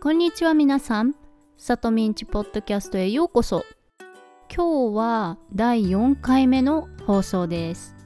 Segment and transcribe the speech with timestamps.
[0.00, 1.16] こんにちは皆さん。
[1.56, 3.64] さとみんちポッドキャストへようこそ。
[4.48, 7.96] 今日は第4回目の放送です。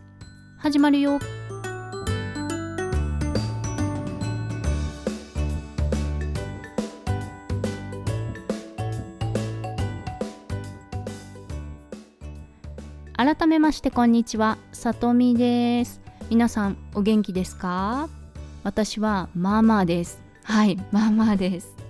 [0.57, 1.19] 始まるよ。
[13.15, 14.57] 改めましてこんにちは。
[14.73, 16.01] さとみです。
[16.31, 18.09] 皆さんお元気ですか？
[18.65, 20.23] 私はまあまあです。
[20.45, 21.82] はい、まあまあです。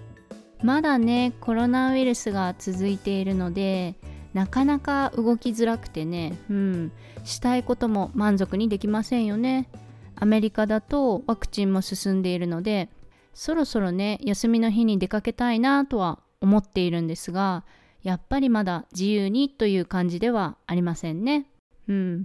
[0.63, 3.97] まだね、コロナウイルスが続いているので、
[4.33, 6.93] なかなか動きづらくてね、うん、
[7.25, 9.69] したいことも満足にできませんよね。
[10.15, 12.89] アメリカだとワクチンも進んでいるので、
[13.35, 17.65] そろそろね、休みの日に出かけたいなとは思っているんですが、
[18.03, 21.47] やっぱりまだ自由にという感じではありませんね。
[21.89, 22.25] うん。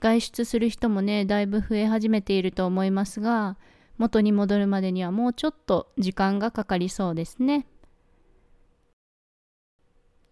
[0.00, 3.56] 外出する人もね、だいぶ増え始めていると思いますが、
[3.98, 7.66] 元に戻るまでにはもうちょっと時間がかかりそうですね。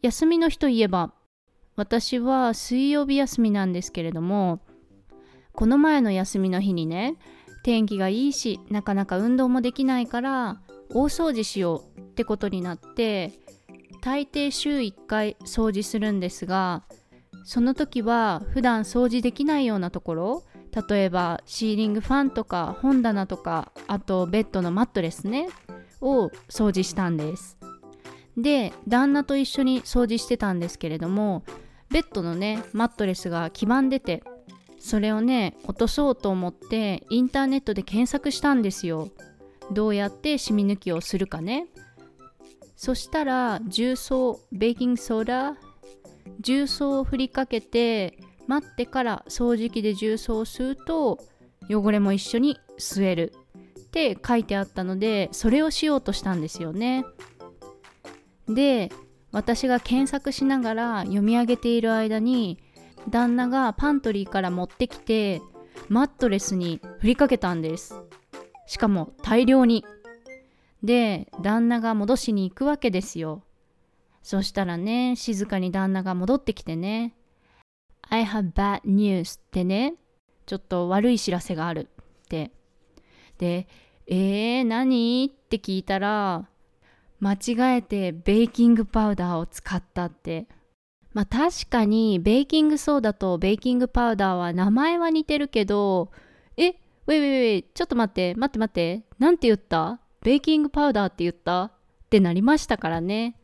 [0.03, 1.15] 休みの日といえば、
[1.77, 4.61] 私は水曜日休みなんですけれども、
[5.53, 7.17] この前の休みの日にね、
[7.63, 10.61] 天気がいいし、なかなか運動もできないから、
[10.91, 13.33] 大掃除しようってことになって、
[14.03, 16.83] 大抵週1回掃除するんですが、
[17.45, 20.43] その時は普段掃除できないようなところ、
[20.89, 25.49] 例えばシーリングファンとか本棚とかあとベッドのマットレスね
[26.01, 27.57] を掃除したんです。
[28.37, 31.45] で旦那と一緒に掃除してたんですけれども
[31.91, 34.25] ベッドのねマットレスが黄ばんでて
[34.81, 39.11] それをね落とそうと思ってインターネットで検索したんですよ。
[39.71, 41.69] どうやって染み抜きをするかね。
[42.77, 45.57] そしたら重曹ベーキングソーダ
[46.41, 51.19] 重曹を振りかけて待ってから掃除機で重曹を吸うと
[51.71, 53.33] 汚れも一緒に吸える
[53.79, 57.05] って書いてあったのでそれをしようとしたんですよね。
[58.49, 58.93] で
[59.33, 62.59] 私が検索しながら読み上げている間に
[63.09, 65.43] 旦那がパントリーから持ってきて
[65.89, 68.01] マットレスに振りかけたんです。
[68.67, 69.85] しかも大量に。
[70.83, 73.43] で旦那が戻しに行くわけですよ。
[74.23, 77.15] そしたらね静かに旦那が戻ってきてね
[78.15, 79.95] I have bad news ってね、
[80.47, 82.53] ちょっと悪い知らせがあるって。
[83.39, 83.67] で、
[84.07, 86.49] えー、何って聞いたら、
[87.19, 90.47] 間違えてベーキングパウダーを使ったって。
[91.13, 96.13] まあ確かにベーキングソーダとベーキングパウダーは名前は似てるけど、
[96.57, 99.99] え、ウェイウェイウェイ、ちょっと待って、待って待って、なんて言った？
[100.23, 101.65] ベーキングパウダーって言った？
[101.65, 101.73] っ
[102.11, 103.37] てなりましたからね。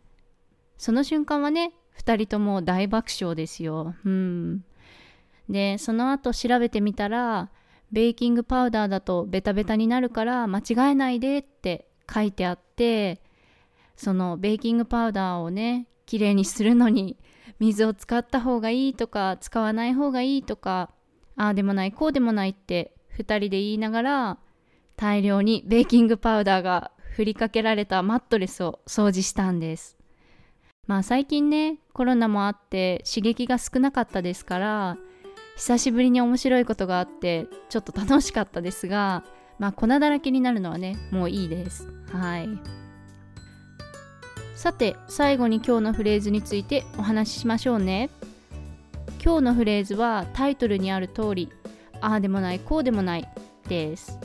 [0.79, 3.95] その瞬間はね、2人とも大爆笑ですよ。
[4.05, 4.65] うん。
[5.49, 7.51] で、その後調べてみたら、
[7.93, 13.21] ベーキングパウダーだとベタベタになるから間違えないでって書いてあって、
[13.97, 17.19] そのベーキングパウダーをね、きれいにするのに
[17.59, 20.91] 水を使った方がいいとか使わない方がいいとか、
[21.37, 24.39] ああでもないこうでもないって2人で言いながら
[24.97, 30.00] 大量にベーキングパウダーが振りかけられたマットレスを掃除したんです。
[30.91, 34.97] まあ最近ねコロナもあって刺激が少なかったですから
[35.55, 39.23] 久しぶりに面白いことがあってちょっと楽しかったですが
[39.61, 41.87] まあ粉だらけになるのはねもういいです。
[42.11, 42.49] はい。
[44.57, 48.11] さて最後に今日のフレーズについてお話ししましょうね。
[49.25, 51.51] 今日のフレーズはタイトルにある通り
[52.01, 53.29] ああでもないこうでもない
[53.69, 54.19] です。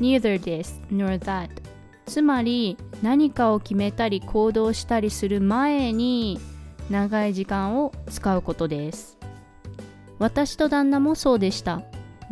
[0.00, 1.67] Neither this nor that
[2.08, 6.40] つまり何かを決めたり行動したりする前に
[6.90, 9.18] 長い時間を使うことです。
[10.18, 11.82] 私と旦那もそうでした。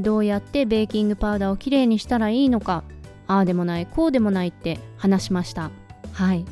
[0.00, 2.84] どうやってベーキングパウダーをきれいにしたらいいのか。
[3.28, 5.70] ああでもないこうでもないって話しました。
[6.12, 6.44] はい。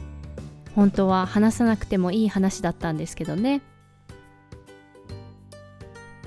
[0.75, 3.63] 本当は話さなくてもいい話だったんですけどね。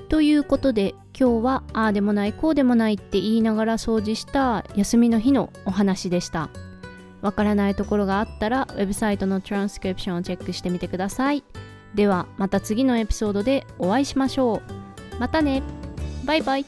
[0.08, 6.48] ということで今日はああでもないこうでもないって言いながら掃除した休みの日のお話でした。
[7.20, 11.42] わからないところがあったらウェブサイトのトランスクリプションをチェックしてみてください。
[11.94, 14.56] ではまた次のエピソードでお会いしましょ
[15.16, 15.20] う。
[15.20, 15.62] またね
[16.24, 16.66] バイバイ